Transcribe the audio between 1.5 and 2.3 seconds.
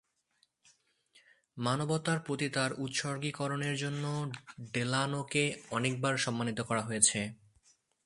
মানবতার